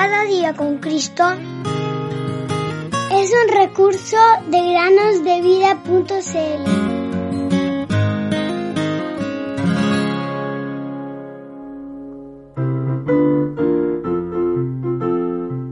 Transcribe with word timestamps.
Cada 0.00 0.22
día 0.26 0.54
con 0.54 0.78
Cristo 0.78 1.24
es 3.10 3.32
un 3.32 3.48
recurso 3.52 4.16
de 4.48 4.70
granosdevida.cl. 4.70 6.62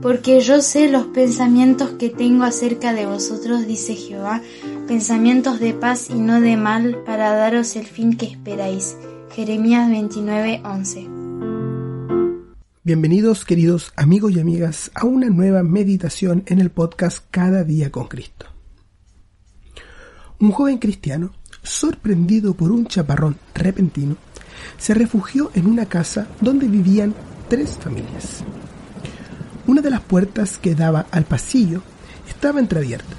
Porque 0.01 0.41
yo 0.41 0.61
sé 0.61 0.89
los 0.89 1.05
pensamientos 1.05 1.91
que 1.91 2.09
tengo 2.09 2.43
acerca 2.43 2.91
de 2.91 3.05
vosotros, 3.05 3.65
dice 3.65 3.95
Jehová, 3.95 4.41
pensamientos 4.89 5.61
de 5.61 5.73
paz 5.73 6.09
y 6.09 6.15
no 6.15 6.41
de 6.41 6.57
mal, 6.57 6.97
para 7.05 7.31
daros 7.31 7.77
el 7.77 7.85
fin 7.85 8.17
que 8.17 8.25
esperáis. 8.25 8.97
Jeremías 9.33 9.89
29:11 9.89 11.16
Bienvenidos 12.87 13.43
queridos 13.43 13.91
amigos 13.97 14.31
y 14.31 14.39
amigas 14.39 14.91
a 14.95 15.05
una 15.05 15.27
nueva 15.27 15.61
meditación 15.61 16.43
en 16.45 16.61
el 16.61 16.69
podcast 16.69 17.25
Cada 17.31 17.65
día 17.65 17.91
con 17.91 18.07
Cristo. 18.07 18.45
Un 20.39 20.51
joven 20.51 20.77
cristiano, 20.77 21.33
sorprendido 21.61 22.53
por 22.53 22.71
un 22.71 22.87
chaparrón 22.87 23.35
repentino, 23.53 24.15
se 24.77 24.93
refugió 24.93 25.51
en 25.53 25.67
una 25.67 25.87
casa 25.87 26.29
donde 26.39 26.69
vivían 26.69 27.13
tres 27.49 27.71
familias. 27.71 28.45
Una 29.65 29.81
de 29.81 29.89
las 29.89 29.99
puertas 29.99 30.57
que 30.57 30.73
daba 30.73 31.07
al 31.11 31.25
pasillo 31.25 31.81
estaba 32.25 32.61
entreabierta. 32.61 33.17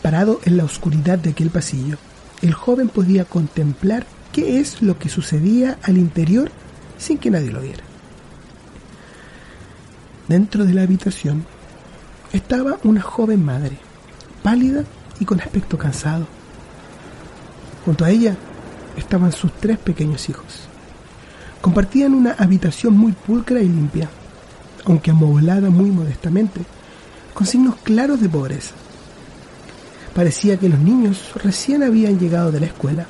Parado 0.00 0.38
en 0.44 0.58
la 0.58 0.64
oscuridad 0.64 1.18
de 1.18 1.30
aquel 1.30 1.50
pasillo, 1.50 1.98
el 2.40 2.54
joven 2.54 2.88
podía 2.88 3.24
contemplar 3.24 4.06
qué 4.32 4.60
es 4.60 4.80
lo 4.80 4.96
que 4.96 5.08
sucedía 5.08 5.76
al 5.82 5.98
interior 5.98 6.52
sin 6.98 7.18
que 7.18 7.32
nadie 7.32 7.50
lo 7.50 7.60
viera. 7.60 7.82
Dentro 10.28 10.64
de 10.64 10.72
la 10.72 10.82
habitación 10.82 11.44
estaba 12.32 12.78
una 12.82 13.02
joven 13.02 13.44
madre, 13.44 13.76
pálida 14.42 14.84
y 15.20 15.26
con 15.26 15.40
aspecto 15.40 15.76
cansado. 15.76 16.26
Junto 17.84 18.06
a 18.06 18.10
ella 18.10 18.34
estaban 18.96 19.32
sus 19.32 19.52
tres 19.52 19.78
pequeños 19.78 20.28
hijos. 20.30 20.60
Compartían 21.60 22.14
una 22.14 22.32
habitación 22.38 22.96
muy 22.96 23.12
pulcra 23.12 23.60
y 23.60 23.68
limpia, 23.68 24.08
aunque 24.86 25.10
amoblada 25.10 25.68
muy 25.68 25.90
modestamente, 25.90 26.62
con 27.34 27.46
signos 27.46 27.76
claros 27.82 28.20
de 28.20 28.28
pobreza. 28.30 28.74
Parecía 30.14 30.56
que 30.56 30.70
los 30.70 30.78
niños 30.78 31.32
recién 31.42 31.82
habían 31.82 32.18
llegado 32.18 32.50
de 32.50 32.60
la 32.60 32.66
escuela 32.66 33.06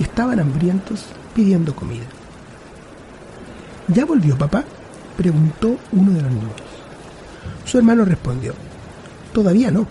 y 0.00 0.02
estaban 0.02 0.40
hambrientos 0.40 1.04
pidiendo 1.32 1.76
comida. 1.76 2.06
¿Ya 3.86 4.04
volvió 4.04 4.36
papá? 4.36 4.64
Preguntó 5.20 5.76
uno 5.92 6.12
de 6.12 6.22
los 6.22 6.30
niños. 6.30 6.52
Su 7.66 7.76
hermano 7.76 8.04
respondió, 8.04 8.54
todavía 9.32 9.70
no. 9.70 9.86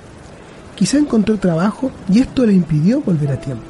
Quizá 0.76 0.98
encontró 0.98 1.38
trabajo 1.38 1.92
y 2.12 2.20
esto 2.20 2.46
le 2.46 2.54
impidió 2.54 3.02
volver 3.02 3.32
a 3.32 3.40
tiempo. 3.40 3.66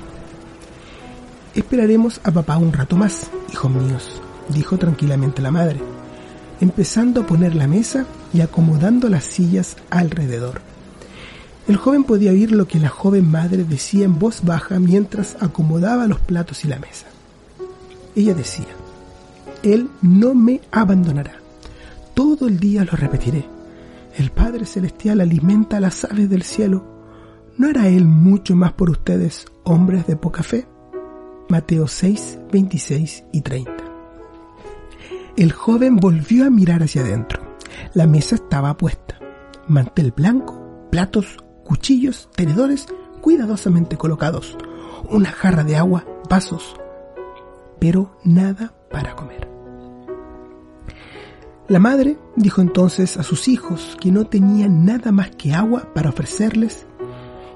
Esperaremos 1.54 2.22
a 2.24 2.32
papá 2.32 2.58
un 2.58 2.72
rato 2.72 2.96
más, 2.96 3.30
hijos 3.52 3.72
míos, 3.72 4.22
dijo 4.50 4.78
tranquilamente 4.78 5.42
la 5.42 5.52
madre 5.52 5.80
empezando 6.62 7.22
a 7.22 7.26
poner 7.26 7.56
la 7.56 7.68
mesa 7.68 8.06
y 8.34 8.42
acomodando 8.42 9.10
las 9.10 9.24
sillas 9.24 9.78
alrededor. 9.90 10.62
El 11.68 11.78
joven 11.78 12.04
podía 12.04 12.32
oír 12.32 12.52
lo 12.52 12.68
que 12.68 12.80
la 12.80 12.90
joven 12.90 13.30
madre 13.30 13.64
decía 13.64 14.06
en 14.06 14.18
voz 14.18 14.44
baja 14.44 14.80
mientras 14.80 15.38
acomodaba 15.40 16.08
los 16.08 16.20
platos 16.20 16.66
y 16.66 16.68
la 16.68 16.80
mesa. 16.80 17.06
Ella 18.16 18.34
decía, 18.34 18.66
Él 19.64 19.90
no 20.02 20.34
me 20.34 20.62
abandonará. 20.72 21.40
Todo 22.20 22.50
el 22.50 22.60
día 22.60 22.84
lo 22.84 22.92
repetiré. 22.98 23.46
El 24.18 24.32
Padre 24.32 24.66
Celestial 24.66 25.22
alimenta 25.22 25.78
a 25.78 25.80
las 25.80 26.04
aves 26.04 26.30
del 26.30 26.44
cielo. 26.44 26.84
¿No 27.56 27.70
hará 27.70 27.88
Él 27.88 28.04
mucho 28.04 28.58
más 28.58 28.74
por 28.74 28.90
ustedes, 28.90 29.46
hombres 29.64 30.06
de 30.06 30.18
poca 30.18 30.44
fe? 30.44 30.68
Mateo 31.48 31.88
6, 31.88 32.40
26 32.52 33.24
y 33.32 33.40
30. 33.40 33.72
El 35.38 35.54
joven 35.54 35.96
volvió 35.96 36.46
a 36.46 36.50
mirar 36.50 36.84
hacia 36.84 37.04
adentro. 37.04 37.42
La 37.94 38.06
mesa 38.06 38.36
estaba 38.36 38.76
puesta. 38.76 39.18
Mantel 39.70 40.12
blanco, 40.12 40.90
platos, 40.92 41.38
cuchillos, 41.64 42.28
tenedores 42.36 42.88
cuidadosamente 43.22 43.96
colocados, 43.96 44.58
una 45.10 45.32
jarra 45.32 45.64
de 45.64 45.78
agua, 45.78 46.04
vasos, 46.30 46.76
pero 47.80 48.20
nada 48.26 48.74
para 48.92 49.16
comer. 49.16 49.49
La 51.70 51.78
madre 51.78 52.18
dijo 52.36 52.62
entonces 52.62 53.18
a 53.18 53.24
sus 53.24 53.48
hijos 53.48 53.96
que 54.02 54.12
no 54.12 54.26
tenían 54.26 54.86
nada 54.86 55.12
más 55.12 55.30
que 55.30 55.54
agua 55.54 55.94
para 55.94 56.10
ofrecerles 56.10 56.88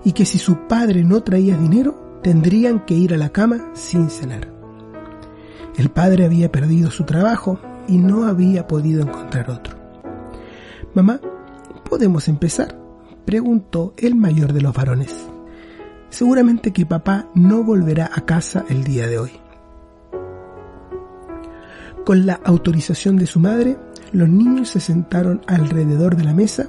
y 0.06 0.12
que 0.12 0.26
si 0.26 0.38
su 0.38 0.68
padre 0.68 1.04
no 1.04 1.24
traía 1.24 1.58
dinero, 1.58 2.20
tendrían 2.22 2.86
que 2.86 2.94
ir 2.94 3.16
a 3.16 3.18
la 3.18 3.30
cama 3.30 3.72
sin 3.74 4.12
cenar. 4.12 4.54
El 5.78 5.90
padre 5.90 6.26
había 6.26 6.52
perdido 6.52 6.92
su 6.92 7.06
trabajo 7.06 7.60
y 7.88 7.98
no 7.98 8.26
había 8.26 8.68
podido 8.68 9.02
encontrar 9.02 9.50
otro. 9.50 9.76
Mamá, 10.94 11.20
¿podemos 11.90 12.28
empezar? 12.28 12.80
preguntó 13.26 13.96
el 13.98 14.14
mayor 14.14 14.54
de 14.54 14.62
los 14.62 14.76
varones. 14.76 15.28
Seguramente 16.10 16.72
que 16.72 16.86
papá 16.86 17.30
no 17.34 17.64
volverá 17.64 18.12
a 18.14 18.22
casa 18.22 18.64
el 18.70 18.84
día 18.84 19.08
de 19.08 19.18
hoy. 19.18 19.32
Con 22.06 22.28
la 22.28 22.40
autorización 22.44 23.16
de 23.16 23.26
su 23.26 23.40
madre, 23.40 23.78
los 24.14 24.30
niños 24.30 24.70
se 24.70 24.80
sentaron 24.80 25.42
alrededor 25.48 26.16
de 26.16 26.24
la 26.24 26.34
mesa, 26.34 26.68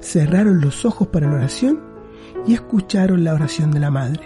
cerraron 0.00 0.60
los 0.60 0.84
ojos 0.84 1.08
para 1.08 1.28
la 1.28 1.34
oración 1.34 1.80
y 2.46 2.54
escucharon 2.54 3.24
la 3.24 3.34
oración 3.34 3.70
de 3.72 3.80
la 3.80 3.90
madre. 3.90 4.22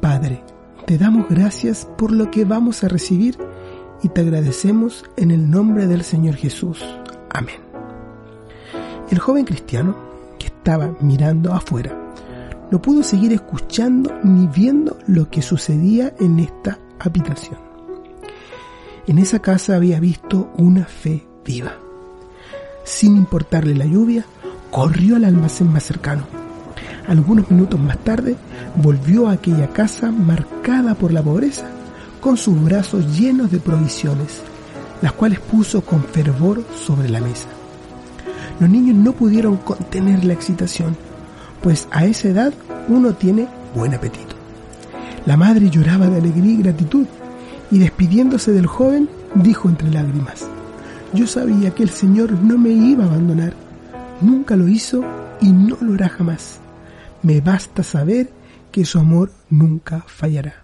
Padre, 0.00 0.42
te 0.86 0.98
damos 0.98 1.28
gracias 1.28 1.86
por 1.96 2.10
lo 2.10 2.30
que 2.30 2.44
vamos 2.44 2.82
a 2.82 2.88
recibir 2.88 3.38
y 4.02 4.08
te 4.08 4.22
agradecemos 4.22 5.04
en 5.16 5.30
el 5.30 5.50
nombre 5.50 5.86
del 5.86 6.02
Señor 6.02 6.34
Jesús. 6.34 6.84
Amén. 7.30 7.60
El 9.10 9.18
joven 9.18 9.44
cristiano, 9.44 9.94
que 10.38 10.46
estaba 10.46 10.96
mirando 11.00 11.52
afuera, 11.52 11.96
no 12.70 12.80
pudo 12.80 13.02
seguir 13.02 13.32
escuchando 13.32 14.12
ni 14.24 14.46
viendo 14.46 14.98
lo 15.06 15.28
que 15.30 15.42
sucedía 15.42 16.14
en 16.18 16.40
esta 16.40 16.78
habitación. 16.98 17.73
En 19.06 19.18
esa 19.18 19.40
casa 19.40 19.76
había 19.76 20.00
visto 20.00 20.50
una 20.56 20.86
fe 20.86 21.26
viva. 21.44 21.74
Sin 22.84 23.16
importarle 23.16 23.74
la 23.74 23.84
lluvia, 23.84 24.24
corrió 24.70 25.16
al 25.16 25.24
almacén 25.24 25.70
más 25.70 25.82
cercano. 25.82 26.22
Algunos 27.06 27.50
minutos 27.50 27.78
más 27.78 27.98
tarde, 27.98 28.36
volvió 28.76 29.28
a 29.28 29.32
aquella 29.32 29.68
casa 29.68 30.10
marcada 30.10 30.94
por 30.94 31.12
la 31.12 31.22
pobreza 31.22 31.66
con 32.20 32.38
sus 32.38 32.62
brazos 32.64 33.18
llenos 33.18 33.50
de 33.50 33.58
provisiones, 33.58 34.40
las 35.02 35.12
cuales 35.12 35.38
puso 35.38 35.82
con 35.82 36.02
fervor 36.02 36.64
sobre 36.74 37.10
la 37.10 37.20
mesa. 37.20 37.48
Los 38.58 38.70
niños 38.70 38.96
no 38.96 39.12
pudieron 39.12 39.58
contener 39.58 40.24
la 40.24 40.32
excitación, 40.32 40.96
pues 41.62 41.86
a 41.90 42.06
esa 42.06 42.28
edad 42.28 42.54
uno 42.88 43.12
tiene 43.12 43.48
buen 43.74 43.92
apetito. 43.92 44.34
La 45.26 45.36
madre 45.36 45.68
lloraba 45.68 46.06
de 46.08 46.16
alegría 46.16 46.52
y 46.52 46.62
gratitud, 46.62 47.06
y 47.74 47.78
despidiéndose 47.80 48.52
del 48.52 48.68
joven, 48.68 49.08
dijo 49.34 49.68
entre 49.68 49.90
lágrimas, 49.90 50.46
yo 51.12 51.26
sabía 51.26 51.72
que 51.72 51.82
el 51.82 51.90
Señor 51.90 52.30
no 52.30 52.56
me 52.56 52.70
iba 52.70 53.02
a 53.02 53.08
abandonar, 53.08 53.52
nunca 54.20 54.54
lo 54.54 54.68
hizo 54.68 55.04
y 55.40 55.50
no 55.50 55.76
lo 55.80 55.94
hará 55.94 56.08
jamás. 56.08 56.60
Me 57.24 57.40
basta 57.40 57.82
saber 57.82 58.30
que 58.70 58.84
su 58.84 59.00
amor 59.00 59.32
nunca 59.50 60.04
fallará. 60.06 60.62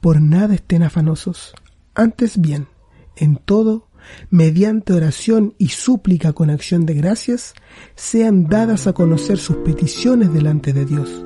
Por 0.00 0.20
nada 0.20 0.56
estén 0.56 0.82
afanosos, 0.82 1.54
antes 1.94 2.40
bien, 2.40 2.66
en 3.14 3.36
todo, 3.36 3.86
mediante 4.30 4.94
oración 4.94 5.54
y 5.58 5.68
súplica 5.68 6.32
con 6.32 6.50
acción 6.50 6.86
de 6.86 6.94
gracias, 6.94 7.54
sean 7.94 8.48
dadas 8.48 8.88
a 8.88 8.94
conocer 8.94 9.38
sus 9.38 9.58
peticiones 9.58 10.32
delante 10.32 10.72
de 10.72 10.86
Dios, 10.86 11.24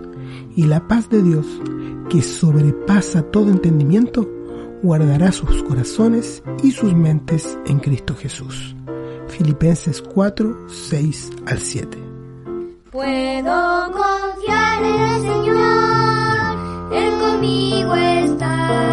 y 0.55 0.65
la 0.65 0.87
paz 0.87 1.09
de 1.09 1.23
Dios, 1.23 1.47
que 2.11 2.21
sobrepasa 2.21 3.23
todo 3.23 3.49
entendimiento, 3.49 4.35
guardará 4.83 5.33
sus 5.33 5.63
corazones 5.63 6.43
y 6.63 6.73
sus 6.73 6.95
mentes 6.95 7.59
en 7.67 7.79
Cristo 7.81 8.15
Jesús. 8.15 8.75
Filipenses 9.29 10.03
4, 10.03 10.69
6 10.69 11.31
al 11.47 11.59
7. 11.59 11.99
Puedo 12.91 13.93
confiar 13.93 14.83
en 14.83 15.01
el 15.01 15.23
Señor, 15.23 16.93
Él 16.93 17.19
conmigo 17.21 17.95
está. 17.95 18.88